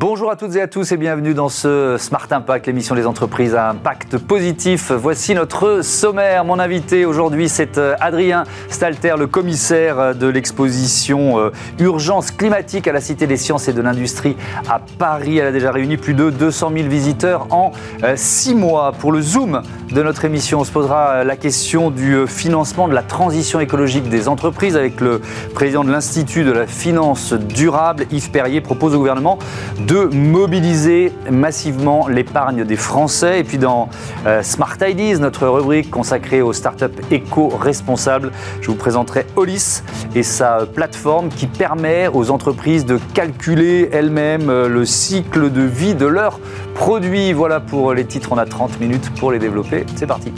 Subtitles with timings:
[0.00, 3.54] Bonjour à toutes et à tous et bienvenue dans ce Smart Impact, l'émission des entreprises
[3.54, 4.92] à impact positif.
[4.92, 6.42] Voici notre sommaire.
[6.46, 12.88] Mon invité aujourd'hui, c'est euh, Adrien Stalter, le commissaire euh, de l'exposition euh, Urgence climatique
[12.88, 14.38] à la Cité des sciences et de l'industrie
[14.70, 15.36] à Paris.
[15.36, 17.72] Elle a déjà réuni plus de 200 000 visiteurs en
[18.16, 18.92] six mois.
[18.92, 19.60] Pour le Zoom
[19.92, 24.28] de notre émission, on se posera la question du financement de la transition écologique des
[24.28, 25.20] entreprises avec le
[25.54, 29.38] président de l'Institut de la finance durable, Yves Perrier, propose au gouvernement
[29.96, 33.40] mobiliser massivement l'épargne des Français.
[33.40, 33.88] Et puis dans
[34.26, 39.82] euh, Smart Ideas, notre rubrique consacrée aux startups éco-responsables, je vous présenterai Olis
[40.14, 45.94] et sa plateforme qui permet aux entreprises de calculer elles-mêmes euh, le cycle de vie
[45.94, 46.40] de leurs
[46.74, 47.32] produits.
[47.32, 49.84] Voilà pour les titres, on a 30 minutes pour les développer.
[49.96, 50.32] C'est parti.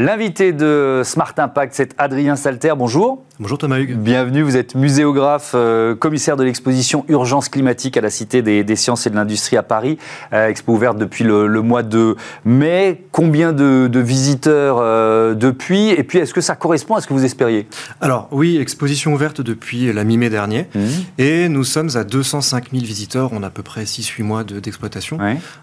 [0.00, 2.72] L'invité de Smart Impact, c'est Adrien Salter.
[2.76, 3.24] Bonjour.
[3.40, 3.94] Bonjour Thomas Hugues.
[3.94, 9.06] Bienvenue, vous êtes muséographe, euh, commissaire de l'exposition Urgence climatique à la Cité des, sciences
[9.06, 9.96] et de l'industrie à Paris.
[10.32, 13.04] Euh, expo ouverte depuis le, mois de mai.
[13.12, 15.90] Combien de, visiteurs euh, depuis?
[15.90, 17.68] Et puis, est-ce que ça correspond à ce que vous espériez?
[18.00, 20.66] Alors, oui, exposition ouverte depuis la mi-mai dernier.
[20.74, 20.80] Mmh.
[21.18, 23.30] Et nous sommes à 205 000 visiteurs.
[23.32, 25.16] On a à peu près 6-8 mois d'exploitation.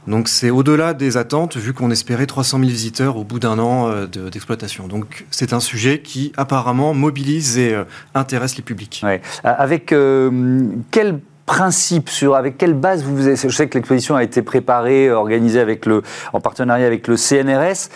[0.07, 4.05] Donc, c'est au-delà des attentes, vu qu'on espérait 300 000 visiteurs au bout d'un an
[4.31, 4.87] d'exploitation.
[4.87, 9.01] Donc, c'est un sujet qui apparemment mobilise euh, intéresse les publics.
[9.03, 14.15] Euh, avec euh, quel principe sur avec quelle base vous avez, je sais que l'exposition
[14.15, 16.01] a été préparée organisée avec le
[16.33, 17.89] en partenariat avec le CNRS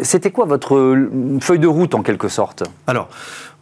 [0.00, 0.96] c'était quoi votre
[1.40, 2.62] feuille de route en quelque sorte?
[2.86, 3.08] Alors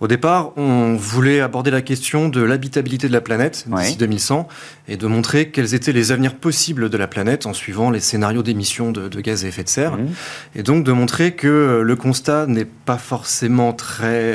[0.03, 4.49] au départ, on voulait aborder la question de l'habitabilité de la planète d'ici 2100
[4.89, 8.43] et de montrer quels étaient les avenirs possibles de la planète en suivant les scénarios
[8.43, 9.97] d'émissions de, gaz à effet de serre.
[9.97, 10.09] Mmh.
[10.57, 14.35] Et donc de montrer que le constat n'est pas forcément très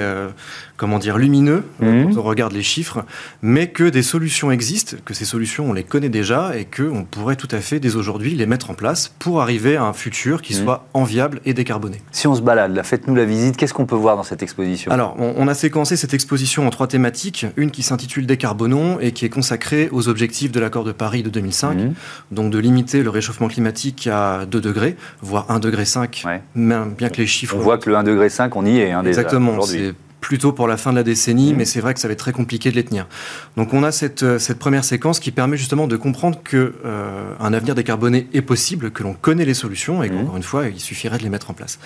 [0.77, 2.13] comment dire, lumineux euh, mhm.
[2.13, 3.03] quand on regarde les chiffres,
[3.41, 7.35] mais que des solutions existent, que ces solutions, on les connaît déjà et qu'on pourrait
[7.35, 10.55] tout à fait, dès aujourd'hui, les mettre en place pour arriver à un futur qui
[10.55, 10.63] mhm.
[10.63, 11.97] soit enviable et décarboné.
[12.11, 14.91] Si on se balade, faites-nous la visite, qu'est-ce qu'on peut voir dans cette exposition?
[14.91, 17.45] Alors, on, a séquencé cette exposition en trois thématiques.
[17.57, 21.29] Une qui s'intitule Décarbonons et qui est consacrée aux objectifs de l'accord de Paris de
[21.29, 21.93] 2005, mhm.
[22.31, 27.27] donc de limiter le réchauffement climatique à 2 degrés, voire 1,5 degré, bien que les
[27.27, 27.55] chiffres...
[27.57, 29.57] On voit que le 1,5 degré, on y est hein, déjà, Exactement,
[30.27, 31.55] plutôt pour la fin de la décennie, mmh.
[31.55, 33.07] mais c'est vrai que ça va être très compliqué de les tenir.
[33.55, 37.31] Donc on a cette, euh, cette première séquence qui permet justement de comprendre que euh,
[37.39, 40.11] un avenir décarboné est possible, que l'on connaît les solutions et mmh.
[40.11, 41.79] qu'encore une fois, il suffirait de les mettre en place.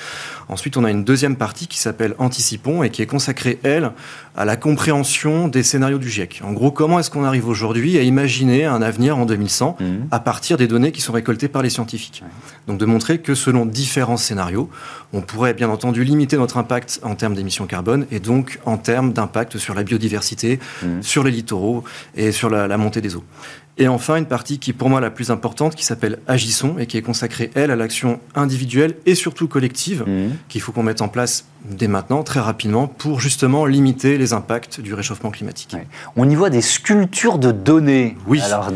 [0.49, 3.91] Ensuite, on a une deuxième partie qui s'appelle Anticipons et qui est consacrée, elle,
[4.35, 6.41] à la compréhension des scénarios du GIEC.
[6.43, 9.85] En gros, comment est-ce qu'on arrive aujourd'hui à imaginer un avenir en 2100 mmh.
[10.09, 12.23] à partir des données qui sont récoltées par les scientifiques?
[12.67, 14.67] Donc de montrer que selon différents scénarios,
[15.13, 19.13] on pourrait bien entendu limiter notre impact en termes d'émissions carbone et donc en termes
[19.13, 21.01] d'impact sur la biodiversité, mmh.
[21.01, 21.83] sur les littoraux
[22.15, 23.23] et sur la, la montée des eaux.
[23.77, 26.85] Et enfin, une partie qui est pour moi la plus importante, qui s'appelle Agissons et
[26.85, 30.35] qui est consacrée, elle, à l'action individuelle et surtout collective, mmh.
[30.49, 34.81] qu'il faut qu'on mette en place dès maintenant, très rapidement, pour justement limiter les impacts
[34.81, 35.75] du réchauffement climatique.
[36.15, 38.17] On y voit des sculptures de données.
[38.27, 38.41] Oui.
[38.41, 38.71] Alors,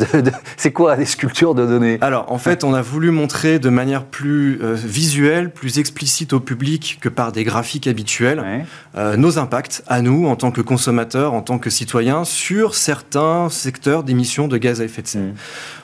[0.57, 1.97] c'est quoi des sculptures de données?
[2.01, 6.39] Alors, en fait, on a voulu montrer de manière plus euh, visuelle, plus explicite au
[6.39, 11.33] public que par des graphiques habituels, euh, nos impacts à nous, en tant que consommateurs,
[11.33, 15.21] en tant que citoyens, sur certains secteurs d'émissions de gaz à effet de serre.
[15.21, 15.35] Mmh.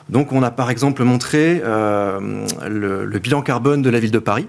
[0.08, 2.20] Donc on a par exemple montré euh,
[2.68, 4.48] le, bilan carbone de la ville de Paris,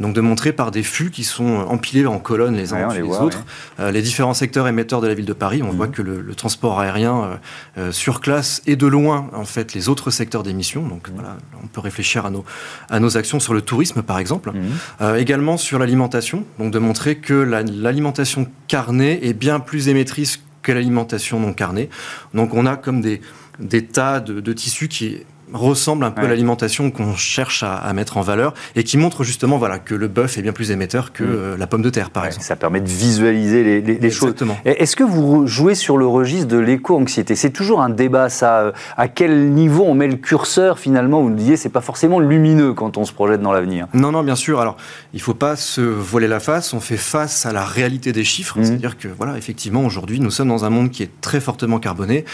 [0.00, 3.08] donc de montrer par des fûts qui sont empilés en colonnes les uns les, les
[3.08, 3.44] autres
[3.80, 5.62] euh, les différents secteurs émetteurs de la ville de Paris.
[5.62, 5.92] On voit mhm.
[5.92, 7.38] que le, transport aérien
[7.76, 10.86] euh, surclasse et de loin en fait les autres secteurs d'émissions.
[10.86, 11.14] Donc mhm.
[11.14, 12.44] voilà, on peut réfléchir à nos,
[12.88, 15.16] à nos actions sur le tourisme par exemple, mhm.
[15.16, 21.40] également sur l'alimentation, donc de montrer que l'alimentation carnée est bien plus émettrice que l'alimentation
[21.40, 21.90] non carnée.
[22.34, 23.20] Donc on a comme des
[23.58, 25.18] des tas de, tissus qui
[25.52, 29.58] ressemble un peu à l'alimentation qu'on cherche à, mettre en valeur et qui montre justement
[29.58, 31.30] voilà, que le bœuf est bien plus émetteur que mm.
[31.30, 32.44] euh, la pomme de terre, par exemple.
[32.44, 34.34] Ça permet de visualiser les, les, choses.
[34.64, 37.34] Est-ce que vous jouez sur le registre de l'éco-anxiété?
[37.36, 38.60] C'est toujours un débat, ça.
[38.60, 41.22] Euh, à quel niveau on met le curseur, finalement?
[41.22, 43.86] Vous me disiez, c'est pas forcément lumineux quand on se projette dans l'avenir.
[43.94, 44.60] Non, non, bien sûr.
[44.60, 44.76] Alors,
[45.14, 46.72] il faut pas se voiler la face.
[46.72, 48.58] On fait face à la réalité des chiffres.
[48.58, 48.64] Mm.
[48.64, 52.24] C'est-à-dire que, voilà, effectivement, aujourd'hui, nous sommes dans un monde qui est très fortement carboné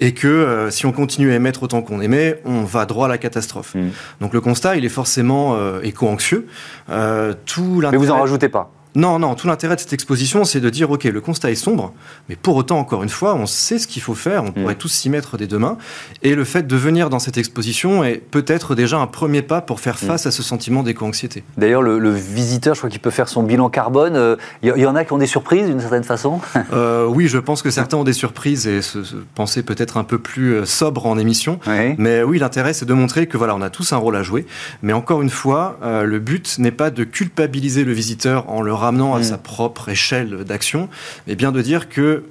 [0.00, 3.08] et que euh, si on continue à émettre autant qu'on émet, on va droit à
[3.08, 3.74] la catastrophe.
[3.74, 3.90] Hmm.
[4.20, 6.46] Donc le constat, il est forcément euh, éco-anxieux.
[6.90, 10.60] Euh, tout Mais vous en rajoutez pas Non, non, tout l'intérêt de cette exposition, c'est
[10.60, 11.92] de dire, OK, le constat est sombre,
[12.28, 14.52] mais pour autant, encore une fois, on sait ce qu'il faut faire, on mm.
[14.52, 15.78] pourrait tous s'y mettre dès demain.
[16.22, 19.80] Et le fait de venir dans cette exposition est peut-être déjà un premier pas pour
[19.80, 20.06] faire mm.
[20.06, 21.44] face à ce sentiment d'éco-anxiété.
[21.56, 24.14] D'ailleurs, le, visiteur, je crois qu'il peut faire son bilan carbone.
[24.62, 26.40] Il euh, y, en a qui ont des surprises, d'une certaine façon?
[26.72, 28.98] Euh, Oui, je pense que certains ont des surprises et se,
[29.34, 31.58] penser peut-être un peu plus euh, sobre en émission.
[31.98, 34.46] Mais oui, l'intérêt, c'est de montrer que voilà, on a tous un rôle à jouer.
[34.82, 39.14] Mais encore une fois, le but n'est pas de culpabiliser le visiteur en le ramenant
[39.14, 39.24] à mm.
[39.24, 40.88] sa propre échelle d'action,
[41.26, 42.24] mais bien de dire que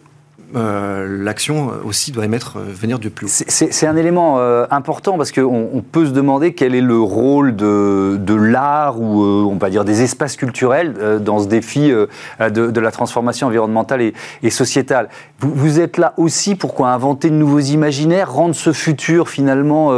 [0.55, 3.29] euh, l'action aussi doit émettre euh, venir du plus haut.
[3.29, 7.55] C'est un élément euh, important parce qu'on on peut se demander quel est le rôle
[7.55, 12.79] de, de l'art ou on va dire des espaces culturels dans ce défi de, de,
[12.79, 15.09] la transformation environnementale et, et sociétale.
[15.39, 19.91] Vous, vous, êtes là aussi pour inventer de nouveaux imaginaires, rendre ce futur finalement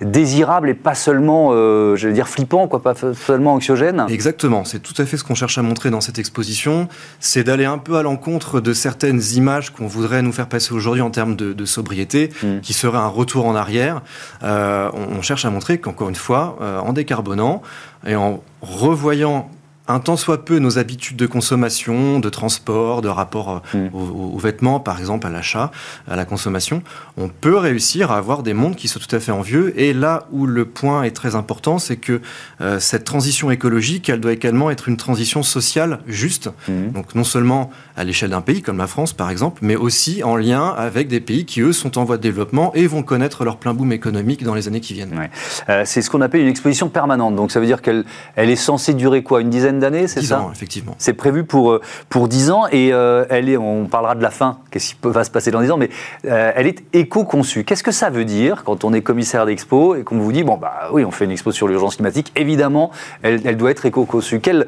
[0.00, 4.06] désirable et pas seulement, je vais dire, flippant, quoi, pas seulement anxiogène?
[4.08, 6.88] Exactement, c'est tout à fait ce qu'on cherche à montrer dans cette exposition,
[7.18, 11.02] c'est d'aller un peu à l'encontre de certaines images qu'on voudrait nous faire passer aujourd'hui
[11.02, 12.60] en termes de, sobriété, mm.
[12.60, 14.02] qui serait un retour en arrière.
[14.42, 17.62] Euh, on, cherche à montrer qu'encore une fois, euh, en décarbonant
[18.06, 19.50] et en revoyant
[19.90, 23.94] un tant soit peu nos habitudes de consommation, de transport, de rapport euh, mm.
[23.94, 25.70] aux, vêtements, par exemple, à l'achat,
[26.08, 26.82] à la consommation,
[27.16, 29.78] on peut réussir à avoir des mondes qui sont tout à fait envieux.
[29.78, 32.20] Et là où le point est très important, c'est que
[32.60, 36.50] euh, cette transition écologique, elle doit également être une transition sociale juste.
[36.68, 36.90] Mm.
[36.92, 40.36] Donc non seulement à l'échelle d'un pays comme la France, par exemple, mais aussi en
[40.36, 43.56] lien avec des pays qui, eux, sont en voie de développement et vont connaître leur
[43.56, 45.28] plein boom économique dans les années qui viennent.
[45.68, 47.34] Euh, c'est ce qu'on appelle une exposition permanente.
[47.36, 48.04] Donc ça veut dire qu'elle
[48.36, 49.40] elle est censée durer quoi?
[49.40, 50.94] Une dizaine d'années, c'est ça ans, effectivement.
[50.98, 54.30] C'est prévu pour, euh, pour 10 ans et euh, elle est, on parlera de la
[54.30, 55.90] fin, qu'est-ce qui va se passer dans 10 ans, mais
[56.26, 57.64] euh, elle est éco-conçue.
[57.64, 60.56] Qu'est-ce que ça veut dire quand on est commissaire d'expo et qu'on vous dit, bon,
[60.56, 62.90] bah oui, on fait une expo sur l'urgence climatique, évidemment,
[63.22, 64.40] elle, elle doit être éco-conçue.
[64.40, 64.66] Quelle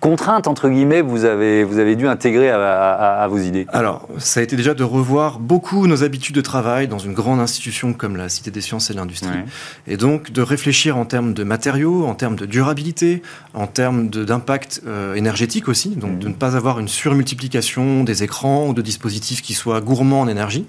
[0.00, 4.42] contraintes, entre guillemets, vous avez, vous avez dû intégrer à, vos idées Alors, ça a
[4.42, 8.28] été déjà de revoir beaucoup nos habitudes de travail dans une grande institution comme la
[8.28, 9.38] Cité des sciences et de l'industrie.
[9.86, 13.22] Et donc, de réfléchir en termes de matériaux, en termes de durabilité,
[13.54, 15.90] en termes d'impact euh, énergétique aussi.
[15.90, 16.18] Donc, mmh.
[16.18, 20.28] de ne pas avoir une surmultiplication des écrans ou de dispositifs qui soient gourmands en
[20.28, 20.66] énergie.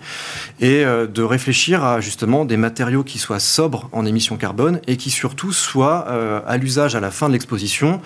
[0.60, 4.98] Et euh, de réfléchir à justement des matériaux qui soient sobres en émissions carbone et
[4.98, 8.02] qui surtout soient euh, à l'usage à la fin de l'exposition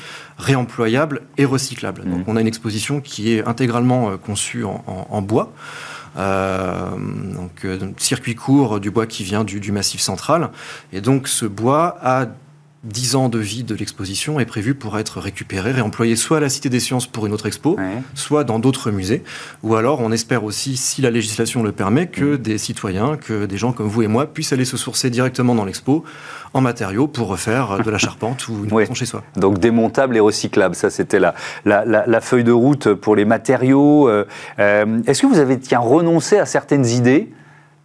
[1.37, 2.03] et recyclable.
[2.05, 2.31] Donc mmh.
[2.31, 5.51] on a une exposition qui est intégralement euh, conçue en, bois.
[6.15, 10.49] Euh, donc, euh, circuit court du bois qui vient du, du, massif central.
[10.91, 12.27] Et donc ce bois a
[12.83, 16.49] 10 ans de vie de l'exposition est prévu pour être récupéré, réemployé soit à la
[16.49, 17.77] Cité des Sciences pour une autre expo,
[18.13, 19.23] soit dans d'autres musées.
[19.63, 22.37] Ou alors, on espère aussi, si la législation le permet, que mmh.
[22.37, 25.65] des citoyens, que des gens comme vous et moi puissent aller se sourcer directement dans
[25.65, 26.03] l'expo
[26.53, 29.23] en matériaux pour refaire de la charpente ou une maison chez soi.
[29.37, 31.33] Donc démontable et recyclable, ça c'était la,
[31.65, 34.07] la, feuille de route pour les matériaux.
[34.09, 34.25] Euh,
[34.59, 37.31] euh, est-ce que vous avez tiens, renoncé à certaines idées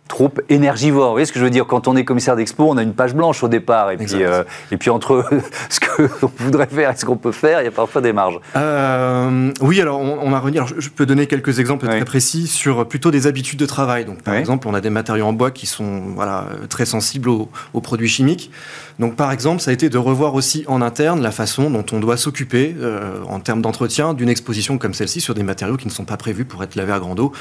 [0.08, 1.08] trop énergivore.
[1.08, 2.94] Vous voyez ce que je veux dire Quand on est commissaire d'expo, on a une
[2.94, 3.90] page blanche au départ.
[3.90, 5.24] Et, puis, euh, et puis entre
[5.68, 8.40] ce qu'on voudrait faire et ce qu'on peut faire, il y a parfois des marges.
[8.56, 10.60] Euh, oui, alors on, a renié.
[10.78, 14.04] je peux donner quelques exemples très précis sur plutôt des habitudes de travail.
[14.04, 17.48] Donc, par exemple, on a des matériaux en bois qui sont voilà, très sensibles aux,
[17.80, 18.50] produits chimiques.
[18.98, 22.00] Donc, par exemple, ça a été de revoir aussi en interne la façon dont on
[22.00, 25.92] doit s'occuper euh, en termes d'entretien d'une exposition comme celle-ci sur des matériaux qui ne
[25.92, 27.32] sont pas prévus pour être lavés à grande eau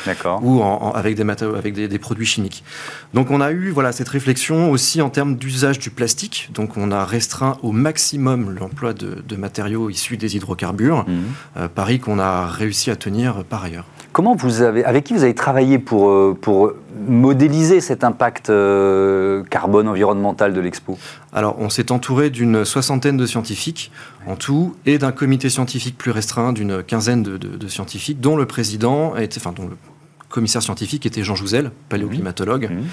[0.41, 0.61] ou
[0.93, 2.63] avec, des, matériaux, avec des produits chimiques.
[3.13, 6.49] Donc on a eu voilà, cette réflexion aussi en termes d'usage du plastique.
[6.53, 11.13] Donc on a restreint au maximum l'emploi de, matériaux issus des hydrocarbures, mmh.
[11.57, 13.85] euh, pari qu'on a réussi à tenir par ailleurs.
[14.17, 16.75] Comment vous avez, avec qui vous avez travaillé pour, euh,
[17.07, 20.97] modéliser cet impact euh, carbone environnemental de l'expo?
[21.31, 23.91] Alors, on s'est entouré d'une soixantaine de scientifiques
[24.25, 29.15] en tout et d'un comité scientifique plus restreint d'une quinzaine de, scientifiques, dont le président,
[29.17, 29.53] était, enfin,
[30.37, 32.69] commissaire scientifique était Jean Jouzel, paléoclimatologue.
[32.69, 32.83] Mmh.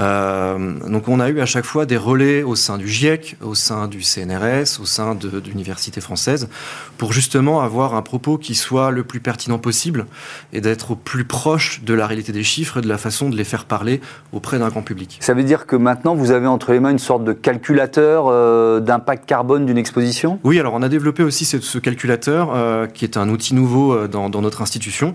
[0.00, 3.54] Euh, donc on a eu à chaque fois des relais au sein du GIEC, au
[3.54, 6.48] sein du CNRS, au sein de, l'université française,
[6.96, 10.06] pour justement avoir un propos qui soit le plus pertinent possible
[10.54, 13.36] et d'être au plus proche de la réalité des chiffres et de la façon de
[13.36, 14.00] les faire parler
[14.32, 15.18] auprès d'un grand public.
[15.20, 18.80] Ça veut dire que maintenant vous avez entre les mains une sorte de calculateur euh,
[18.80, 20.40] d'impact carbone d'une exposition?
[20.44, 24.30] Oui, alors on a développé aussi ce, calculateur euh, qui est un outil nouveau dans,
[24.30, 25.12] dans notre institution,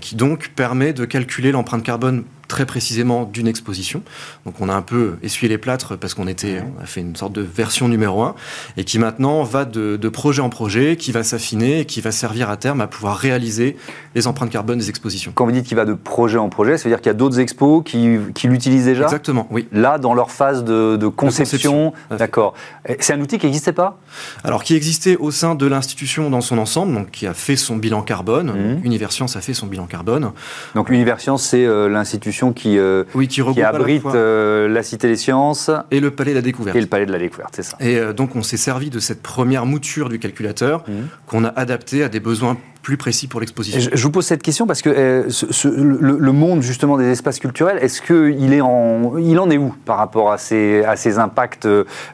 [0.00, 4.02] qui donc permet de calculer l'empreinte carbone très précisément d'une exposition.
[4.44, 7.16] Donc on a un peu essuyé les plâtres parce qu'on était, on a fait une
[7.16, 8.34] sorte de version numéro 1
[8.76, 12.50] et qui maintenant va de, projet en projet, qui va s'affiner et qui va servir
[12.50, 13.76] à terme à pouvoir réaliser
[14.16, 15.30] les empreintes carbone des expositions.
[15.34, 17.14] Quand vous dites qu'il va de projet en projet, ça veut dire qu'il y a
[17.14, 19.68] d'autres expos qui, qui l'utilisent déjà Exactement, oui.
[19.70, 22.54] Là, dans leur phase de, conception, d'accord.
[22.98, 23.98] C'est un outil qui n'existait pas?
[24.42, 27.76] Alors qui existait au sein de l'institution dans son ensemble, donc qui a fait son
[27.76, 28.50] bilan carbone.
[28.50, 28.84] Mmh.
[28.84, 30.32] Universcience a fait son bilan carbone.
[30.74, 35.70] Donc Universcience, c'est euh, l'institution qui, euh, oui, qui, abrite euh, la, Cité des Sciences.
[35.90, 36.76] Et le Palais de la Découverte.
[36.76, 37.76] Et le Palais de la Découverte, c'est ça.
[37.80, 40.92] Et donc on s'est servi de cette première mouture du calculateur mmh.
[41.26, 43.90] qu'on a adapté à des besoins plus précis pour l'exposition.
[43.92, 45.28] Je, vous pose cette question parce que euh,
[45.64, 49.98] le, monde justement des espaces culturels, est-ce qu'il est en, il en est où par
[49.98, 51.66] rapport à ces, à ces impacts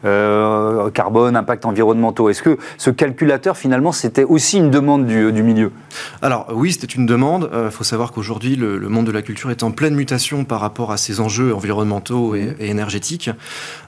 [0.04, 2.28] euh, carbone, impacts environnementaux?
[2.28, 5.70] Est-ce que ce calculateur finalement c'était aussi une demande du, du milieu?
[6.20, 7.48] Alors oui, c'était une demande.
[7.52, 10.60] Il euh, faut savoir qu'aujourd'hui le, monde de la culture est en pleine mutation par
[10.60, 13.30] rapport à ces enjeux environnementaux et, énergétiques,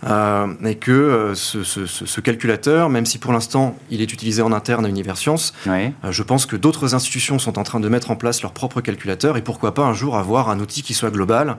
[0.05, 4.89] et que ce, ce, calculateur, même si pour l'instant il est utilisé en interne à
[4.89, 5.93] Universcience, oui.
[6.11, 9.37] je pense que d'autres institutions sont en train de mettre en place leur propre calculateur
[9.37, 11.57] et pourquoi pas un jour avoir un outil qui soit global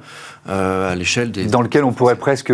[0.48, 1.46] euh, à l'échelle des...
[1.46, 2.54] Dans lequel on pourrait presque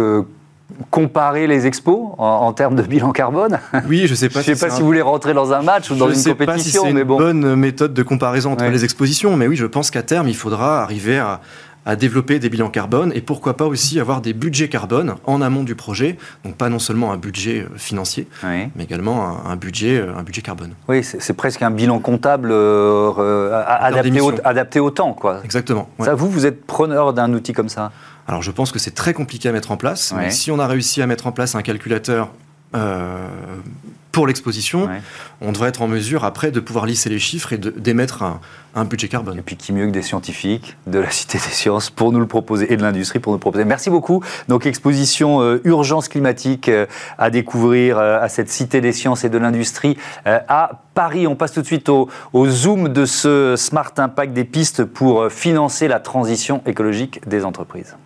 [0.90, 4.42] comparer les expos en, termes de bilan carbone Oui, je sais pas.
[4.42, 6.58] je sais pas si vous voulez rentrer dans un match ou dans une compétition, pas
[6.58, 10.02] si c'est une bonne méthode de comparaison entre les expositions, mais oui, je pense qu'à
[10.02, 11.42] terme, il faudra arriver à,
[11.86, 15.64] à développer des bilans carbone et pourquoi pas aussi avoir des budgets carbone en amont
[15.64, 16.18] du projet.
[16.44, 20.42] Donc pas non seulement un budget euh, financier, mais également un, budget, euh, un budget
[20.42, 20.74] carbone.
[20.88, 25.14] Oui, c'est presque un bilan comptable euh, adapté, au, adapté, au, temps.
[25.14, 25.42] Quoi.
[25.44, 25.88] Exactement.
[26.00, 27.92] Ça, vous, vous êtes preneur d'un outil comme ça?
[28.28, 30.66] Alors je pense que c'est très compliqué à mettre en place, mais si on a
[30.66, 32.32] réussi à mettre en place un calculateur
[34.16, 34.88] pour l'exposition,
[35.42, 38.40] on devrait être en mesure après de pouvoir lisser les chiffres et d'émettre un,
[38.74, 39.40] un, budget carbone.
[39.40, 42.26] Et puis qui mieux que des scientifiques de la Cité des Sciences pour nous le
[42.26, 43.66] proposer et de l'industrie pour nous le proposer.
[43.66, 44.24] Merci beaucoup.
[44.48, 46.86] Donc exposition euh, urgence climatique euh,
[47.18, 51.28] à découvrir euh, à cette Cité des Sciences et de l'industrie à Paris.
[51.28, 55.30] On passe tout de suite au, au zoom de ce Smart Impact des pistes pour
[55.30, 57.98] financer la transition écologique des entreprises.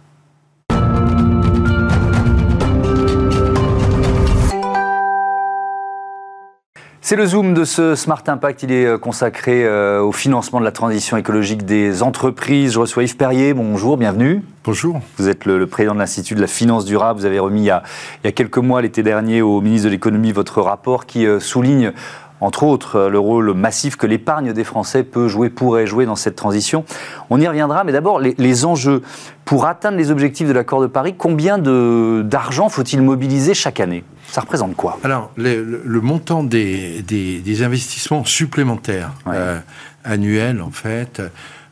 [7.10, 8.62] C'est le zoom de ce Smart Impact.
[8.62, 12.74] Il est euh, consacré euh, au financement de la transition écologique des entreprises.
[12.74, 13.56] Je reçois Yves Perrier.
[13.56, 14.44] Bonjour, bienvenue.
[14.64, 15.02] Bonjour.
[15.18, 17.20] Vous êtes le, président de l'Institut de la finance durable.
[17.20, 17.82] Vous avez remis il y a,
[18.24, 21.40] il y a quelques mois, l'été dernier, au ministre de l'économie, votre rapport qui euh,
[21.40, 21.94] souligne
[22.42, 26.38] entre autres, le rôle massif que l'épargne des Français peut jouer, pourrait jouer dans cette
[26.38, 26.86] transition.
[27.30, 29.02] On y reviendra, mais d'abord, les, enjeux.
[29.44, 34.06] Pour atteindre les objectifs de l'accord de Paris, combien d'argent faut-il mobiliser chaque année?
[34.32, 39.60] Ça représente quoi Alors, le, montant des, investissements supplémentaires euh,
[40.04, 41.22] annuels, en fait,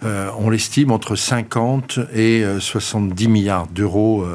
[0.03, 4.25] euh, on l'estime entre 50 et 70 euh, milliards d'euros,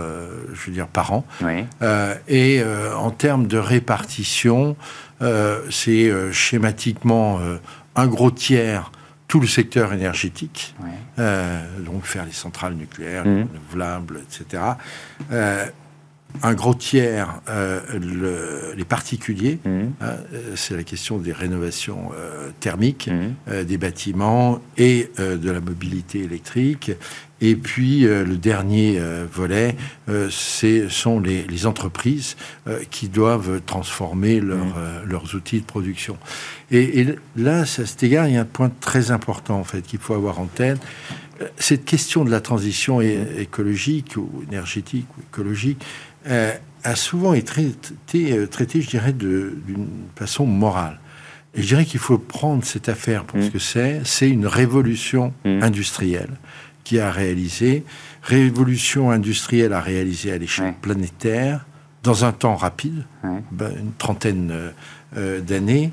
[0.52, 1.24] je veux dire, par an.
[2.28, 2.62] et
[2.96, 4.76] en termes de répartition,
[5.70, 7.40] c'est schématiquement
[7.96, 8.92] un gros tiers
[9.28, 10.74] tout le secteur énergétique,
[11.16, 13.46] donc faire les centrales nucléaires, mmh.
[13.54, 14.62] renouvelables, etc.
[16.42, 17.40] un gros tiers,
[18.74, 19.82] les particuliers, mmh.
[20.54, 22.10] c'est la question des rénovations
[22.60, 23.64] thermiques mmh.
[23.64, 26.92] des bâtiments et de la mobilité électrique,
[27.42, 29.74] et puis euh, le dernier euh, volet,
[30.08, 32.36] euh, ce sont les, entreprises
[32.90, 34.54] qui doivent transformer mmh.
[35.06, 36.16] leurs outils de production.
[36.72, 40.00] Et, là, à cet égard, il y a un point très important en fait qu'il
[40.00, 40.80] faut avoir en tête.
[41.56, 45.84] Cette question de la transition écologique ou énergétique ou écologique
[46.26, 47.74] a souvent été
[48.50, 50.98] traitée, je dirais, d'une façon morale.
[51.54, 53.42] Et je dirais qu'il faut prendre cette affaire pour mmh.
[53.42, 54.00] ce que c'est.
[54.04, 55.62] C'est une révolution mmh.
[55.62, 56.30] industrielle
[56.84, 57.84] qui a réalisé,
[58.22, 61.64] révolution industrielle à réaliser à l'échelle planétaire,
[62.02, 63.04] dans un temps rapide,
[63.52, 64.70] ben, une trentaine euh,
[65.16, 65.92] euh, d'années,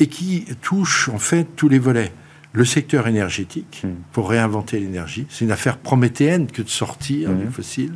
[0.00, 2.12] et qui touche en fait tous les volets.
[2.52, 3.90] Le secteur énergétique, hmm.
[4.12, 7.92] pour réinventer l'énergie, c'est une affaire prométhéenne que de sortir du fossile.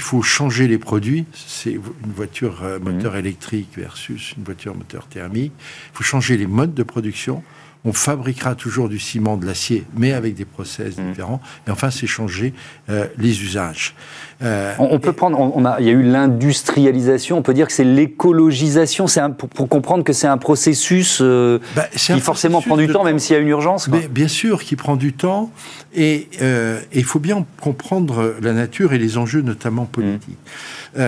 [0.00, 1.26] Il faut changer les produits.
[1.34, 3.18] C'est une voiture euh, moteur hmm.
[3.18, 5.52] électrique versus une voiture moteur thermique.
[5.58, 7.42] Il faut changer les modes de production
[7.84, 11.08] on fabriquera toujours du ciment, de l'acier, mais avec des process mmh.
[11.08, 11.40] différents.
[11.66, 12.52] Et enfin, c'est changer
[12.90, 13.94] euh, les usages.
[14.42, 17.72] Euh, on, peut prendre, on, a, il y a eu l'industrialisation, on peut dire que
[17.72, 22.76] c'est l'écologisation, c'est pour, pour, comprendre que c'est un processus euh, bah, qui forcément prend
[22.76, 23.88] du temps, même s'il y a une urgence.
[23.88, 25.50] Mais bien sûr, qui prend du temps,
[25.94, 26.28] et
[26.92, 30.38] il faut bien comprendre la nature et les enjeux, notamment politiques.
[30.96, 31.02] Mmh.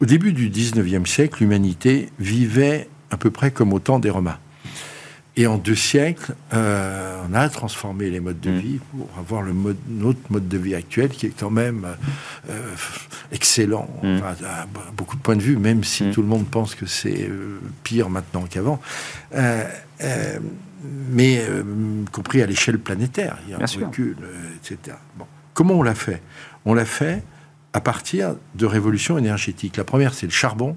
[0.00, 4.38] au début du 19e siècle, l'humanité vivait à peu près comme au temps des Romains.
[5.38, 8.58] Et en deux siècles, euh, on a transformé les modes de mm.
[8.58, 11.86] vie pour avoir le mode, notre mode de vie actuel qui est quand même
[12.50, 12.74] euh,
[13.30, 14.18] excellent, mm.
[14.44, 14.66] à
[14.96, 16.10] beaucoup de points de vue, même si mm.
[16.10, 18.80] tout le monde pense que c'est euh, pire maintenant qu'avant.
[21.10, 21.40] mais
[22.10, 24.16] compris à l'échelle planétaire, il y a un recul,
[24.56, 24.96] etc.
[25.16, 25.26] Bon.
[25.54, 26.20] Comment on l'a fait?
[26.64, 27.22] On l'a fait
[27.72, 29.76] à partir de révolutions énergétiques.
[29.76, 30.76] La première, c'est le charbon.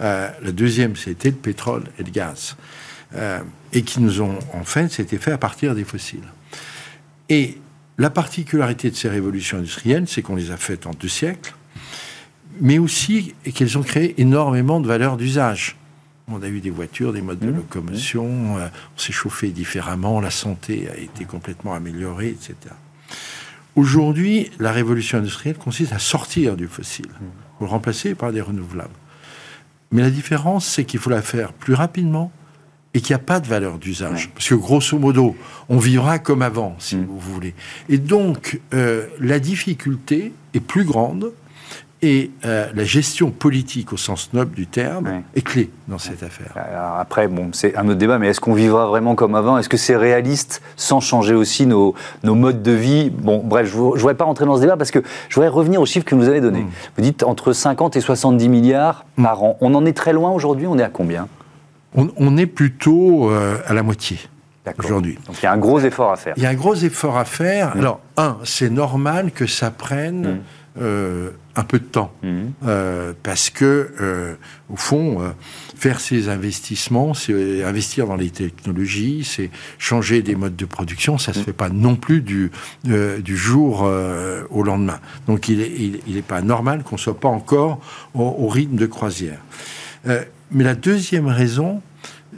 [0.00, 2.56] la deuxième, c'était le pétrole et le gaz.
[3.14, 3.40] Euh,
[3.72, 6.28] et qui nous ont, en fait, c'était fait à partir des fossiles.
[7.28, 7.58] Et
[7.98, 11.54] la particularité de ces révolutions industrielles, c'est qu'on les a faites en deux siècles,
[12.60, 15.76] mais aussi qu'elles ont créé énormément de valeurs d'usage.
[16.28, 17.56] On a eu des voitures, des modes de mmh.
[17.56, 22.54] locomotion, euh, on s'est chauffé différemment, la santé a été complètement améliorée, etc.
[23.76, 27.24] Aujourd'hui, la révolution industrielle consiste à sortir du fossile, mmh.
[27.56, 28.90] pour le remplacer par des renouvelables.
[29.90, 32.30] Mais la différence, c'est qu'il faut la faire plus rapidement,
[32.98, 34.28] et qu'il n'y a pas de valeur d'usage.
[34.34, 35.36] Parce que grosso modo,
[35.68, 37.06] on vivra comme avant, si mm.
[37.08, 37.54] vous voulez.
[37.88, 41.30] Et donc, euh, la difficulté est plus grande
[42.02, 46.54] et euh, la gestion politique au sens noble du terme est clé dans cette affaire.
[46.98, 49.58] après, bon, c'est un autre débat, mais est-ce qu'on vivra vraiment comme avant?
[49.58, 53.10] Est-ce que c'est réaliste sans changer aussi nos, nos modes de vie?
[53.10, 55.80] Bon, bref, je ne voudrais pas rentrer dans ce débat parce que je voudrais revenir
[55.80, 56.62] aux chiffres que vous avez donnés.
[56.62, 56.70] Mm.
[56.96, 59.56] Vous dites entre 50 et 70 milliards par an.
[59.60, 61.28] On en est très loin aujourd'hui, on est à combien?
[62.16, 64.18] On, est plutôt euh, à la moitié
[64.78, 65.18] aujourd'hui.
[65.26, 66.34] Donc il y a un gros effort à faire.
[66.36, 67.74] Il y a un gros effort à faire.
[67.74, 67.80] Mm.
[67.80, 70.40] Alors, un, c'est normal que ça prenne mm.
[70.82, 72.12] euh, un peu de temps.
[72.22, 72.28] Mm.
[72.66, 74.36] Euh, parce que,
[74.68, 75.22] au fond,
[75.74, 81.16] faire ces investissements, c'est investir dans les technologies, c'est changer des modes de production.
[81.16, 82.50] Ça ne se fait pas non plus du,
[82.84, 83.90] du jour
[84.50, 85.00] au lendemain.
[85.26, 87.80] Donc il n'est il, est pas normal qu'on ne soit pas encore
[88.12, 89.38] au, au rythme de croisière.
[90.50, 91.82] Mais la deuxième raison,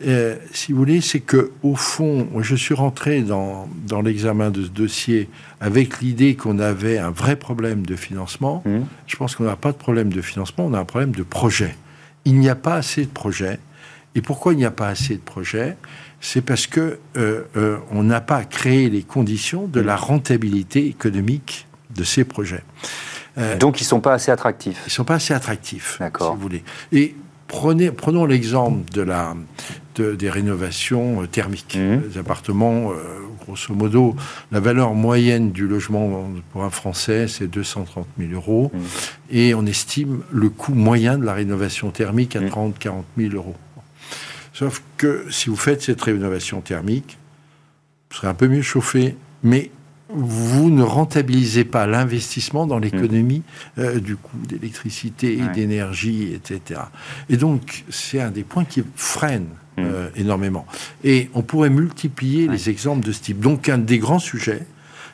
[0.06, 4.64] euh, si vous voulez, c'est que au fond, je suis rentré dans, dans l'examen de
[4.64, 5.28] ce dossier
[5.60, 8.62] avec l'idée qu'on avait un vrai problème de financement.
[8.64, 8.80] Mmh.
[9.06, 11.76] Je pense qu'on n'a pas de problème de financement, on a un problème de projet.
[12.24, 13.58] Il n'y a pas assez de projets.
[14.14, 15.76] Et pourquoi il n'y a pas assez de projets?
[16.20, 21.66] C'est parce que euh, euh, on n'a pas créé les conditions de la rentabilité économique
[21.94, 22.62] de ces projets.
[23.58, 24.82] Donc ils sont pas assez attractifs.
[24.86, 26.62] Ils sont pas assez attractifs, si vous voulez.
[26.92, 27.14] Et
[27.50, 29.34] prenons l'exemple de la,
[29.98, 31.76] des rénovations euh, thermiques.
[31.76, 32.10] Mmh.
[32.12, 32.94] Les appartements, euh,
[33.44, 34.16] grosso modo,
[34.52, 38.70] la valeur moyenne du logement pour un Français, c'est 230 000 euros.
[38.72, 38.78] Mmh.
[39.30, 43.56] Et on estime le coût moyen de la rénovation thermique à 30 40 000 euros.
[44.52, 47.18] Sauf que si vous faites cette rénovation thermique,
[48.10, 49.70] vous serez un peu mieux chauffé, mais
[50.12, 53.42] vous ne rentabilisez pas l'investissement dans l'économie
[53.76, 53.80] hmm.
[53.80, 56.80] euh, du coût d'électricité, d'énergie, etc.
[57.28, 59.46] Et donc, c'est un des points qui freine
[59.76, 59.82] hmm.
[59.84, 60.66] euh, énormément.
[61.04, 63.40] Et on pourrait multiplier les exemples de ce type.
[63.40, 64.66] Donc, un des grands sujets,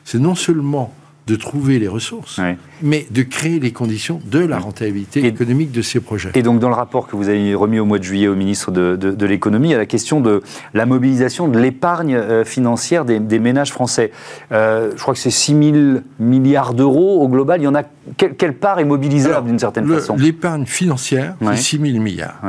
[0.03, 0.93] c'est non seulement
[1.27, 2.39] de trouver les ressources,
[2.81, 6.31] mais de créer les conditions de la rentabilité économique de ces projets.
[6.35, 8.71] Et donc, dans le rapport que vous avez remis au mois de juillet au ministre
[8.71, 10.41] de, de, l'économie, il y a la question de
[10.73, 14.11] la mobilisation de l'épargne euh, financière des, ménages français.
[14.53, 17.59] Euh, je crois que c'est 6 000 milliards d'euros au global.
[17.59, 17.83] Il y en a
[18.15, 20.15] quelle, part est mobilisable d'une certaine façon?
[20.15, 22.39] L'épargne financière, c'est 6 000 milliards.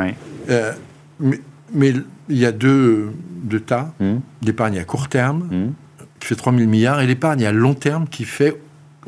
[0.51, 0.73] Euh,
[1.75, 1.95] mais,
[2.31, 3.11] il y a deux,
[3.43, 3.93] deux tas.
[4.01, 4.21] Hum.
[4.43, 5.73] L'épargne à court terme, hum.
[6.21, 8.57] qui fait 3 000 milliards, et l'épargne à long terme, qui fait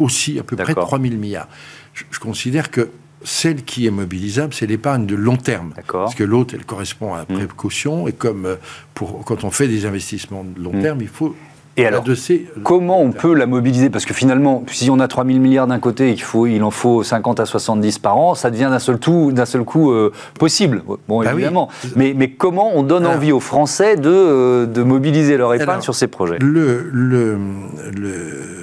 [0.00, 1.48] aussi à peu près 3 000 milliards.
[1.94, 2.90] Je, considère que
[3.22, 5.74] celle qui est mobilisable, c'est l'épargne de long terme.
[5.86, 7.46] Parce que l'autre, elle correspond à la mmh.
[7.46, 8.08] précaution.
[8.08, 8.56] Et comme euh,
[8.94, 10.82] pour, quand on fait des investissements de long mmh.
[10.82, 11.36] terme, il faut
[11.80, 12.04] et alors,
[12.62, 13.90] comment on peut la mobiliser?
[13.90, 16.62] Parce que finalement, si on a 3 000 milliards d'un côté et qu'il faut, il
[16.62, 18.98] en faut 50 à 70 par an, ça devient d'un seul,
[19.32, 20.82] d'un seul coup euh, possible.
[21.08, 21.70] Bon, bah évidemment.
[21.96, 25.94] Mais, mais, comment on donne envie aux Français de, euh, de mobiliser leur épargne sur
[25.94, 26.36] ces projets?
[26.40, 27.38] le, le,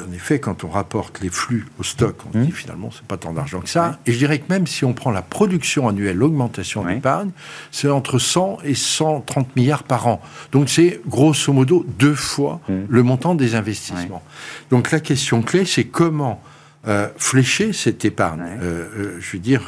[0.08, 2.52] En effet, quand on rapporte les flux au stock, on dit hum.
[2.52, 3.98] finalement, c'est pas tant d'argent que ça.
[4.06, 7.32] Et je dirais que même si on prend la production annuelle, l'augmentation d'épargne,
[7.72, 10.22] c'est entre 100 et 130 milliards par an.
[10.52, 12.86] Donc c'est grosso modo deux fois hum.
[12.88, 14.22] le montant des investissements.
[14.70, 16.41] Donc la question clé, c'est comment
[16.88, 19.63] euh, flécher cette épargne, euh, euh, je veux dire,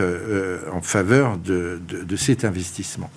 [0.72, 1.82] en faveur de,
[2.16, 3.10] cet investissement.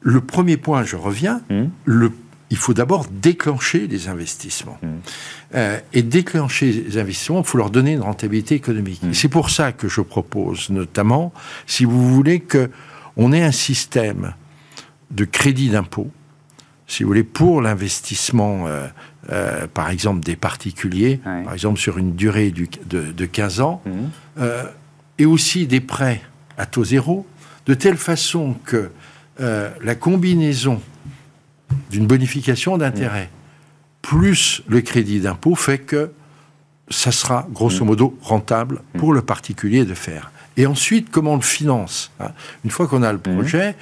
[0.00, 1.64] Le premier point, je reviens, mmh.
[1.84, 2.12] le,
[2.50, 4.78] il faut d'abord déclencher les investissements.
[4.82, 5.58] Mmh.
[5.92, 9.02] et déclencher les investissements, il faut leur donner une rentabilité économique.
[9.02, 9.14] Mmh.
[9.14, 11.32] C'est pour ça que je propose notamment,
[11.66, 12.70] si vous voulez, que
[13.16, 14.34] on ait un système
[15.12, 16.10] de crédit d'impôt,
[16.88, 18.66] si vous voulez, pour l'investissement
[19.30, 23.92] euh, par exemple des particuliers, par exemple sur une durée de, 15 ans, mhm.
[24.38, 24.64] euh,
[25.18, 26.22] et aussi des prêts
[26.56, 27.26] à taux zéro,
[27.66, 28.90] de telle façon que
[29.40, 30.80] euh, la combinaison
[31.90, 33.28] d'une bonification d'intérêt,
[34.00, 36.12] plus le crédit d'impôt, fait que
[36.88, 40.30] ça sera grosso modo rentable pour le particulier de faire.
[40.56, 42.30] Et ensuite, comment on le finance hein?
[42.64, 43.74] Une fois qu'on a le projet,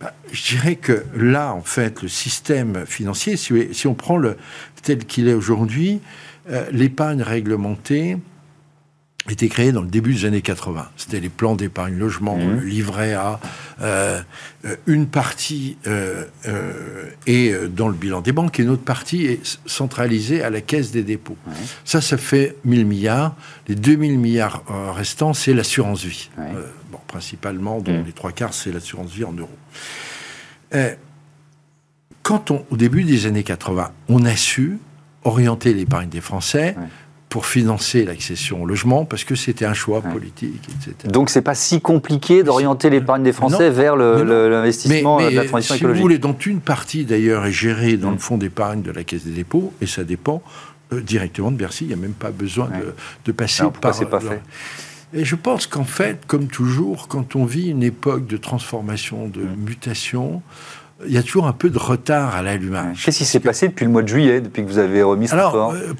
[0.00, 4.36] bah, je dirais que là, en fait, le système financier, si, on prend le
[4.82, 6.00] tel qu'il est aujourd'hui,
[6.48, 8.16] euh, l'épargne réglementée,
[9.28, 10.88] été créé dans le début des années 80.
[10.96, 12.50] C'était les plans d'épargne logement, mmh.
[12.50, 13.38] le livret A.
[13.82, 14.20] Euh,
[14.86, 19.60] une partie euh, euh, est dans le bilan des banques et une autre partie est
[19.66, 21.36] centralisée à la caisse des dépôts.
[21.84, 23.34] Ça, ça fait 1000 milliards.
[23.68, 24.62] Les 2000 milliards
[24.94, 26.30] restants, c'est l'assurance vie.
[26.90, 28.06] bon, principalement, dont mmh.
[28.06, 29.58] les trois quarts, c'est l'assurance vie en euros.
[32.22, 34.78] quand on, au début des années 80, on a su
[35.24, 36.74] orienter l'épargne des Français
[37.30, 41.08] pour financer l'accession au logement, parce que c'était un choix politique, etc.
[41.08, 45.84] Donc c'est pas si compliqué d'orienter l'épargne des Français vers l'investissement de la transition si
[45.84, 49.24] Vous voulez, dont une partie d'ailleurs est gérée dans le fonds d'épargne de la Caisse
[49.24, 50.42] des dépôts, et ça dépend
[50.92, 52.68] euh, directement de Bercy, il n'y a même pas besoin
[53.24, 53.94] de, passer par...
[53.94, 54.42] c'est pas fait
[55.12, 59.40] et je pense qu'en fait, comme toujours, quand on vit une époque de transformation, de
[59.40, 59.56] mm.
[59.56, 60.42] mutation,
[61.06, 63.04] il y a toujours un peu de retard à l'allumage.
[63.04, 65.32] Qu'est-ce qui s'est passé depuis le mois de juillet, depuis que vous avez remis ce
[65.32, 65.94] Alors, euh,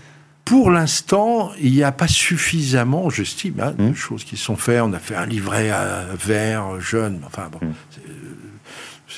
[0.51, 3.95] pour l'instant, il n'y a pas suffisamment, j'estime, hein, de mmh.
[3.95, 4.83] choses qui sont faites.
[4.83, 7.65] On a fait un livret à vert, jaune, enfin bon.
[7.65, 7.73] Mmh.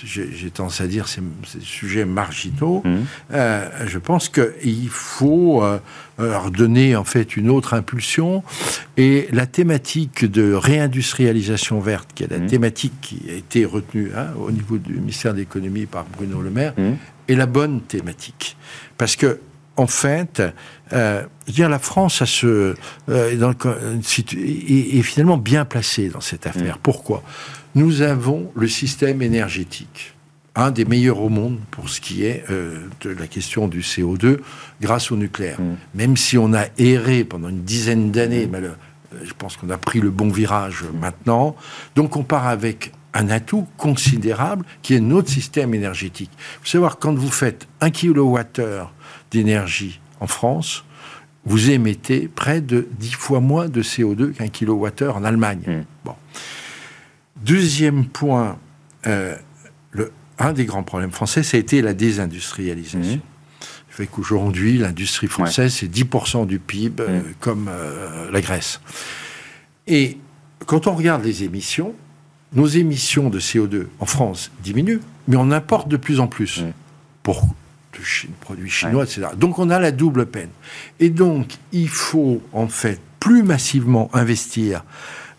[0.04, 2.82] J'ai tendance à dire c'est des sujets marginaux.
[2.84, 2.96] Mmh.
[3.32, 5.78] Euh, je pense qu'il faut euh,
[6.18, 8.44] leur donner en fait une autre impulsion.
[8.98, 14.26] Et la thématique de réindustrialisation verte, qui est la thématique qui a été retenue hein,
[14.38, 16.74] au niveau du ministère de l'économie par Bruno Le Maire,
[17.26, 18.58] est la bonne thématique.
[18.98, 19.40] Parce que
[19.76, 20.42] en fait,
[20.92, 22.74] euh, dire la France a ce,
[23.08, 23.52] euh,
[24.36, 26.76] est, finalement bien placée dans cette affaire.
[26.76, 26.80] Mm.
[26.82, 27.22] Pourquoi?
[27.74, 30.14] Nous avons le système énergétique,
[30.54, 34.40] un des meilleurs au monde pour ce qui est euh, de la question du CO2,
[34.80, 35.60] grâce au nucléaire.
[35.60, 35.76] Mm.
[35.94, 38.74] Même si on a erré pendant une dizaine d'années, mm.
[39.24, 41.56] je pense qu'on a pris le bon virage maintenant.
[41.96, 46.30] Donc on part avec un atout considérable qui est notre système énergétique.
[46.60, 48.92] Vous savoir, quand vous faites un kilowattheure
[49.30, 50.84] d'énergie en France,
[51.44, 55.62] vous émettez près de 10 fois moins de CO2 qu'un kilowattheure en Allemagne.
[55.66, 55.84] Hmm.
[56.04, 56.14] Bon.
[57.44, 58.58] Deuxième point,
[59.06, 59.34] euh,
[59.90, 63.00] le, un des grands problèmes français, ça a été la désindustrialisation.
[63.00, 63.20] Hmm.
[63.88, 67.24] fait qu'aujourd'hui, l'industrie française, c'est 10% du PIB, euh, hmm.
[67.40, 68.80] comme euh, la Grèce.
[69.88, 70.18] Et
[70.66, 71.94] quand on regarde les émissions,
[72.54, 76.62] nos émissions de CO2 en France diminuent, mais on importe de plus en plus.
[77.22, 77.54] Pourquoi
[77.92, 79.28] de produits chinois, etc.
[79.36, 80.50] Donc on a la double peine.
[81.00, 84.84] Et donc il faut en fait plus massivement investir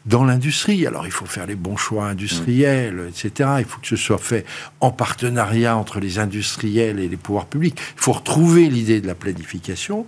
[0.06, 0.86] dans l'industrie.
[0.86, 3.50] Alors il faut faire les bons choix industriels, etc.
[3.60, 4.46] Il faut que ce soit fait
[4.80, 7.78] en partenariat entre les industriels et les pouvoirs publics.
[7.98, 10.06] Il faut retrouver l'idée de la planification.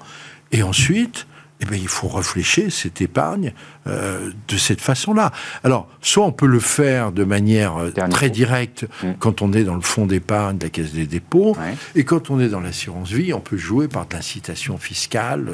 [0.52, 1.28] Et ensuite,
[1.62, 3.54] eh bien, il faut réfléchir cette épargne
[3.88, 5.32] euh, de cette façon-là.
[5.64, 9.12] Alors, soit on peut le faire de manière euh, très directe mmh.
[9.20, 11.56] quand on est dans le fonds d'épargne de la Caisse des dépôts,
[11.96, 15.48] et quand on est dans l'assurance vie, on peut jouer par de l'incitation fiscale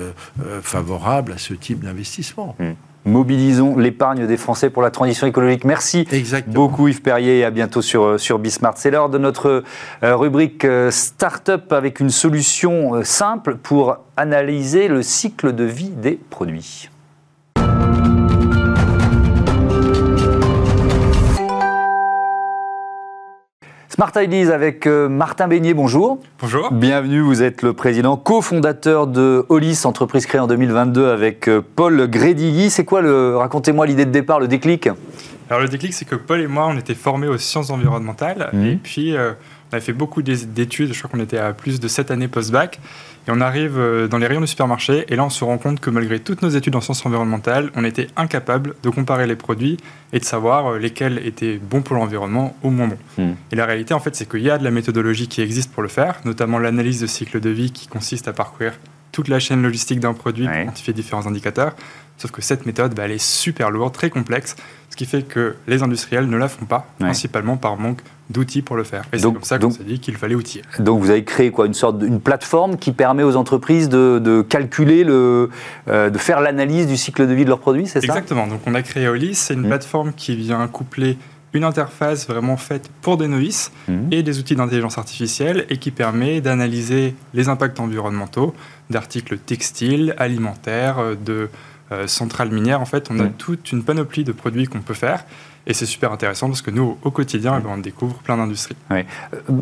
[0.43, 2.55] euh, favorable à ce type d'investissement.
[2.59, 2.71] Mmh.
[3.05, 5.65] Mobilisons l'épargne des Français pour la transition écologique.
[5.65, 6.07] Merci
[6.47, 8.73] beaucoup Yves Perrier et à bientôt sur, euh, sur Bismart.
[8.77, 9.63] C'est l'heure de notre
[10.03, 16.19] euh, rubrique euh, Startup avec une solution simple pour analyser le cycle de vie des
[16.29, 16.89] produits.
[24.01, 26.17] Smart Ideas avec euh, Martin Beignet, bonjour.
[26.39, 26.71] Bonjour.
[26.71, 32.09] Bienvenue, vous êtes le président cofondateur de Hollis, entreprise créée en 2022 avec euh, Paul
[32.09, 32.71] Grédilly.
[32.71, 34.89] C'est quoi le, racontez-moi l'idée de départ, le déclic?
[35.51, 38.65] Alors le déclic, c'est que Paul et moi, on était formés aux sciences environnementales mmh.
[38.65, 39.33] et puis euh,
[39.71, 42.79] on a fait beaucoup d'études, je crois qu'on était à plus de 7 années post-bac.
[43.27, 45.79] Et on arrive euh, dans les rayons du supermarché et là on se rend compte
[45.79, 49.77] que malgré toutes nos études en sciences environnementales, on était incapable de comparer les produits
[50.11, 52.97] et de savoir euh, lesquels étaient bons pour l'environnement ou moins bons.
[53.17, 53.33] Hmm.
[53.51, 55.83] Et la réalité en fait c'est qu'il y a de la méthodologie qui existe pour
[55.83, 58.73] le faire, notamment l'analyse de cycle de vie qui consiste à parcourir
[59.11, 61.75] toute la chaîne logistique d'un produit pour identifier différents indicateurs.
[62.17, 64.55] Sauf que cette méthode, bah, elle est super lourde, très complexe,
[64.91, 68.75] ce qui fait que les industriels ne la font pas, principalement par manque d'outils pour
[68.75, 69.03] le faire.
[69.13, 70.63] Et c'est comme ça qu'on s'est dit qu'il fallait outiller.
[70.79, 75.05] Donc vous avez créé quoi Une sorte d'une plateforme qui permet aux entreprises de, calculer,
[75.05, 75.49] le,
[75.87, 78.07] euh, de faire l'analyse du cycle de vie de leurs produits, c'est ça?
[78.07, 78.47] Exactement.
[78.47, 79.67] Donc on a créé Olis, c'est une mmh.
[79.67, 81.17] plateforme qui vient coupler
[81.53, 83.93] une interface vraiment faite pour des novices mmh.
[84.11, 88.53] et des outils d'intelligence artificielle et qui permet d'analyser les impacts environnementaux
[88.89, 91.49] d'articles textiles, alimentaires, de
[91.91, 92.79] euh, centrales minières.
[92.79, 95.25] En fait, on a toute une panoplie de produits qu'on peut faire
[95.67, 98.77] Et c'est super intéressant parce que nous, au quotidien, eh ben, on découvre plein d'industries.
[98.91, 99.03] Euh,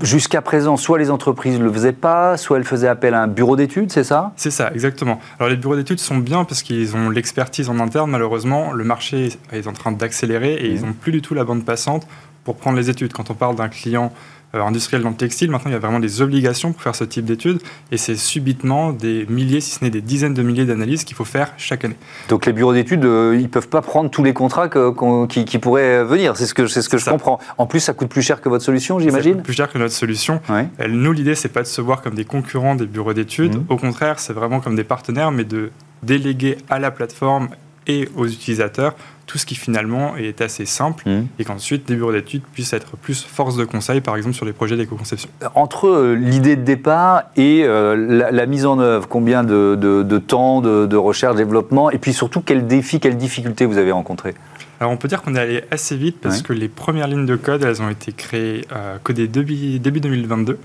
[0.04, 3.28] jusqu'à présent, soit les entreprises ne le faisaient pas, soit elles faisaient appel à un
[3.28, 4.32] bureau d'études, c'est ça?
[4.36, 5.20] C'est ça, exactement.
[5.40, 8.12] Alors les bureaux d'études sont bien parce qu'ils ont l'expertise en interne.
[8.12, 11.66] Malheureusement, le marché est en train d'accélérer et ils n'ont plus du tout la bande
[11.66, 12.08] passante
[12.44, 13.12] pour prendre les études.
[13.14, 14.14] Quand on parle d'un client
[14.54, 17.26] industriel dans le textile, maintenant il y a vraiment des obligations pour faire ce type
[17.26, 21.16] d'études et c'est subitement des milliers, si ce n'est des dizaines de milliers d'analyses qu'il
[21.16, 21.98] faut faire chaque année.
[22.30, 26.04] Donc les bureaux d'études, euh, ils ne peuvent pas prendre tous les contrats qui, pourraient
[26.04, 27.40] venir, c'est ce que, ce que je comprends.
[27.58, 29.78] En plus, ça coûte plus cher que votre solution, j'imagine Ça coûte plus cher que
[29.78, 30.42] notre solution.
[30.88, 33.66] nous, l'idée, c'est pas de se voir comme des concurrents des bureaux d'études, mmh.
[33.70, 35.72] au contraire, c'est vraiment comme des partenaires, mais de
[36.04, 37.50] déléguer à la plateforme
[37.90, 38.96] et aux utilisateurs
[39.30, 41.22] tout ce qui finalement est assez simple mmh.
[41.38, 44.54] et qu'ensuite des bureaux d'études puissent être plus force de conseil, par exemple sur les
[44.54, 45.30] projets d'éco-conception.
[45.54, 47.96] Entre euh, l'idée de départ et euh,
[48.32, 53.00] la, mise en œuvre, combien de, temps de, recherche, développement, et puis surtout quels défis,
[53.00, 54.34] quelles difficultés vous avez rencontrés?
[54.80, 57.36] Alors on peut dire qu'on est allé assez vite parce que les premières lignes de
[57.36, 60.58] code, elles ont été créées, euh, codées début, début 2022.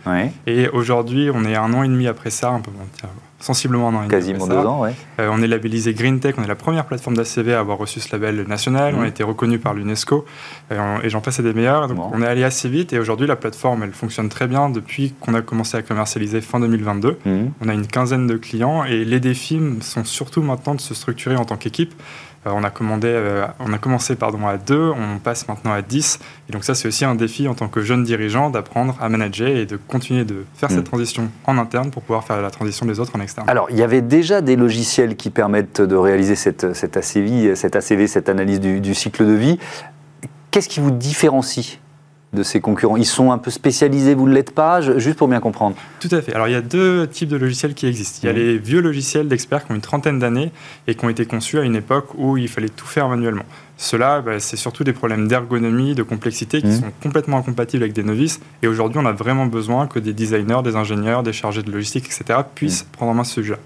[0.46, 2.70] Et aujourd'hui, on est un an et demi après ça, un peu,
[3.40, 4.90] sensiblement un an et Quasiment deux ans, oui.
[5.20, 8.00] Euh, on est labellisé Green Tech, on est la première plateforme d'ACV à avoir reçu
[8.00, 10.24] ce label national, on a été reconnu par l'UNESCO,
[10.70, 11.88] et, j'en passe à des meilleurs.
[11.88, 15.12] Donc on est allé assez vite, et aujourd'hui la plateforme, elle fonctionne très bien depuis
[15.20, 17.18] qu'on a commencé à commercialiser fin 2022.
[17.24, 17.30] Mmh.
[17.60, 21.36] On a une quinzaine de clients, et les défis sont surtout maintenant de se structurer
[21.36, 21.92] en tant qu'équipe.
[22.46, 25.82] Euh, on, a commandé, euh, on a commencé pardon, à 2, on passe maintenant à
[25.82, 26.18] 10.
[26.48, 29.48] Et donc ça, c'est aussi un défi en tant que jeune dirigeant d'apprendre à manager
[29.48, 30.84] et de continuer de faire cette mm.
[30.84, 33.48] transition en interne pour pouvoir faire la transition des autres en externe.
[33.48, 37.76] Alors, il y avait déjà des logiciels qui permettent de réaliser cette, cette ACV, cette,
[37.76, 39.58] ACV, cette analyse du, du cycle de vie.
[40.50, 41.78] Qu'est-ce qui vous différencie
[42.34, 45.40] de ces concurrents Ils sont un peu spécialisés, vous ne l'êtes pas Juste pour bien
[45.40, 45.76] comprendre.
[46.00, 46.34] Tout à fait.
[46.34, 48.20] Alors il y a deux types de logiciels qui existent.
[48.22, 50.50] Il y a les vieux logiciels d'experts qui ont une trentaine d'années
[50.86, 53.44] et qui ont été conçus à une époque où il fallait tout faire manuellement.
[53.76, 56.80] Cela, bah, c'est surtout des problèmes d'ergonomie, de complexité qui mmh.
[56.80, 58.40] sont complètement incompatibles avec des novices.
[58.62, 62.06] Et aujourd'hui, on a vraiment besoin que des designers, des ingénieurs, des chargés de logistique,
[62.06, 62.96] etc., puissent mmh.
[62.96, 63.56] prendre en main ce sujet.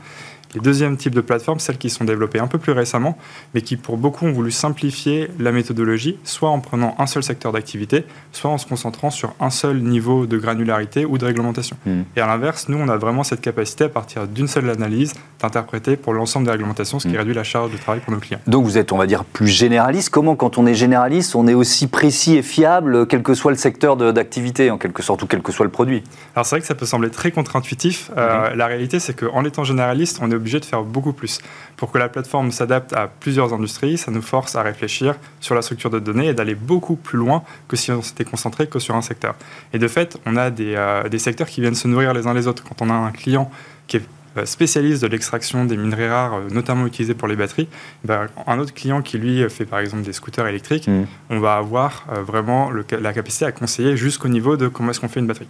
[0.54, 3.18] Les deuxièmes types de plateformes, celles qui sont développées un peu plus récemment,
[3.54, 7.52] mais qui pour beaucoup ont voulu simplifier la méthodologie, soit en prenant un seul secteur
[7.52, 11.76] d'activité, soit en se concentrant sur un seul niveau de granularité ou de réglementation.
[11.84, 12.02] Hmm.
[12.16, 15.96] Et à l'inverse, nous, on a vraiment cette capacité à partir d'une seule analyse d'interpréter
[15.96, 17.18] pour l'ensemble des réglementations, ce qui hmm.
[17.18, 18.40] réduit la charge de travail pour nos clients.
[18.46, 20.08] Donc vous êtes, on va dire, plus généraliste.
[20.08, 23.58] Comment, quand on est généraliste, on est aussi précis et fiable, quel que soit le
[23.58, 26.02] secteur d'activité, en quelque sorte, ou quel que soit le produit?
[26.34, 28.10] Alors c'est vrai que ça peut sembler très contre-intuitif.
[28.16, 31.40] Euh, la réalité, c'est qu'en étant généraliste, on est obligé de faire beaucoup plus.
[31.76, 35.62] Pour que la plateforme s'adapte à plusieurs industries, ça nous force à réfléchir sur la
[35.62, 38.94] structure de données et d'aller beaucoup plus loin que si on s'était concentré que sur
[38.94, 39.34] un secteur.
[39.72, 42.34] Et de fait, on a des, euh, des secteurs qui viennent se nourrir les uns
[42.34, 42.64] les autres.
[42.64, 43.50] Quand on a un client
[43.86, 44.02] qui est
[44.36, 47.68] euh, spécialiste de l'extraction des minerais rares, euh, notamment utilisés pour les batteries,
[48.04, 51.04] ben, un autre client qui lui fait par exemple des scooters électriques, mmh.
[51.30, 55.20] on va avoir vraiment la capacité à conseiller jusqu'au niveau de comment est-ce qu'on fait
[55.20, 55.48] une batterie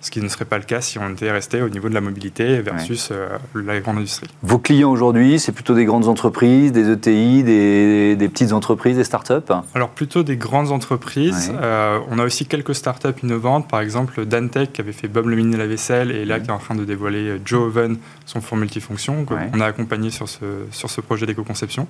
[0.00, 2.00] ce qui ne serait pas le cas si on était resté au niveau de la
[2.00, 4.28] mobilité versus euh, la grande industrie.
[4.42, 9.52] Vos clients aujourd'hui, c'est plutôt des grandes entreprises, des ETI, des, petites entreprises, des startups
[9.74, 11.52] Alors plutôt des grandes entreprises.
[11.60, 15.38] Euh, on a aussi quelques startups innovantes, par exemple Dantec qui avait fait Bob le
[15.56, 18.58] la vaisselle et là qui est en train de dévoiler euh, Joe Oven, son four
[18.58, 19.26] multifonction.
[19.54, 21.88] On a accompagné sur ce, sur ce projet d'éco-conception.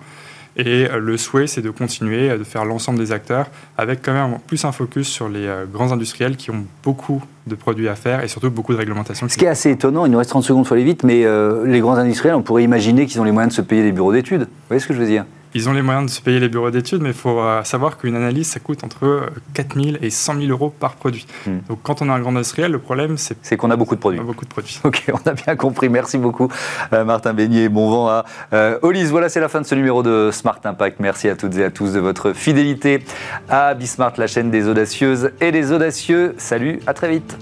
[0.56, 4.64] Et le souhait, c'est de continuer de faire l'ensemble des acteurs avec quand même plus
[4.64, 8.50] un focus sur les grands industriels qui ont beaucoup de produits à faire et surtout
[8.50, 9.28] beaucoup de réglementations.
[9.28, 11.66] Ce qui est assez étonnant, il nous reste 30 secondes, faut aller vite, mais euh,
[11.66, 14.12] les grands industriels, on pourrait imaginer qu'ils ont les moyens de se payer des bureaux
[14.12, 14.42] d'études.
[14.42, 15.24] Vous voyez ce que je veux dire?
[15.54, 17.98] Ils ont les moyens de se payer les bureaux d'études, mais il faut euh, savoir
[17.98, 21.26] qu'une analyse, ça coûte entre 4 euh, 000 et 100 000 euros par produit.
[21.46, 21.58] Hmm.
[21.68, 23.36] Donc quand on a un grand industriel, le problème, c'est...
[23.42, 24.20] C'est qu'on a beaucoup de produits.
[24.20, 24.80] beaucoup de produits.
[24.88, 25.88] Ok, on a bien compris.
[25.88, 26.48] Merci beaucoup,
[26.92, 27.68] Martin Beignet.
[27.68, 28.78] Bon vent à euh,
[29.10, 31.00] Voilà, c'est la fin de ce numéro de Smart Impact.
[31.00, 33.04] Merci à toutes et à tous de votre fidélité
[33.48, 36.34] à Bismart, la chaîne des audacieuses et des audacieux.
[36.38, 37.36] Salut, à très vite.